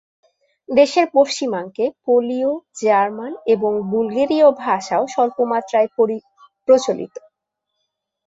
[0.69, 2.51] দেশের পশ্চিমাংশে পোলীয়,
[2.81, 5.89] জার্মান এবং বুলগেরীয় ভাষাও স্বল্পমাত্রায়
[6.67, 7.15] প্রচলিত।